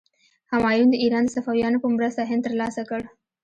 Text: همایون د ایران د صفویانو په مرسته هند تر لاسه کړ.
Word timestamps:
همایون 0.51 0.87
د 0.91 0.95
ایران 1.03 1.25
د 1.27 1.31
صفویانو 1.35 1.81
په 1.83 1.87
مرسته 1.95 2.21
هند 2.29 2.41
تر 2.45 2.53
لاسه 2.61 2.81
کړ. 2.89 3.01